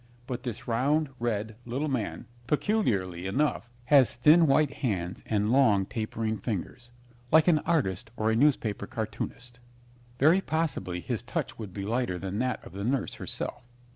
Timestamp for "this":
0.41-0.67